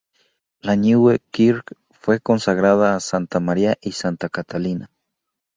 La 0.63 0.73
Nieuwe 0.75 1.19
Kerk 1.29 1.75
fue 1.91 2.19
consagrada 2.19 2.95
a 2.95 2.99
Santa 2.99 3.39
María 3.39 3.77
y 3.81 3.91
Santa 3.91 4.29
Catalina. 4.29 4.89